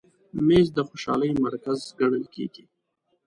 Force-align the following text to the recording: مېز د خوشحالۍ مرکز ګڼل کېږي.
مېز 0.47 0.67
د 0.75 0.79
خوشحالۍ 0.87 1.29
مرکز 1.45 1.79
ګڼل 1.99 2.25
کېږي. 2.35 2.63